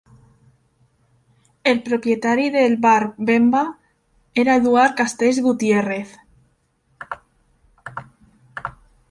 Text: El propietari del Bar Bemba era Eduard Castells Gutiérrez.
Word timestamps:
El 1.71 1.81
propietari 1.89 2.47
del 2.55 2.77
Bar 2.85 3.13
Bemba 3.29 3.61
era 4.45 4.55
Eduard 4.63 4.95
Castells 5.03 5.41
Gutiérrez. 5.49 6.17